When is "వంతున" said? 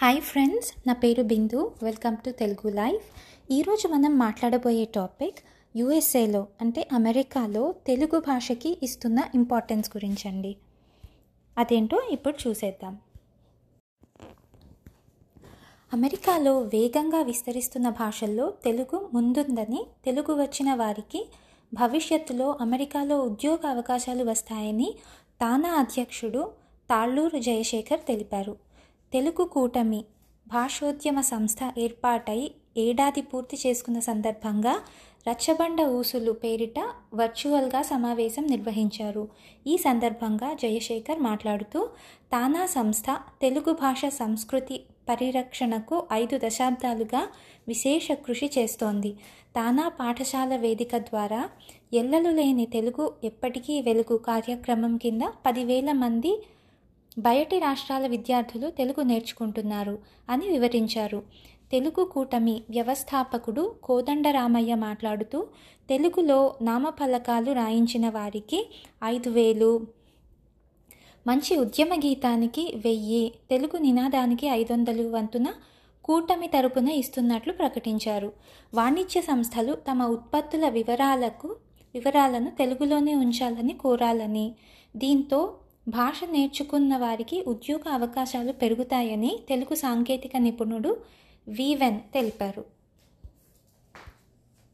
75.08-75.46